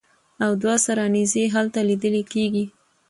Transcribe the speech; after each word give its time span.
او 0.43 0.51
دوه 0.61 0.75
سرې 0.85 1.05
نېزې 1.13 1.43
هلته 1.55 1.79
لیدلې 1.89 2.23
کېږي. 2.33 2.65